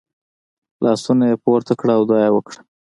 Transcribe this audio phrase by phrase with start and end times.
[0.83, 2.59] لاسونه یې پورته کړه او دعا یې وکړه.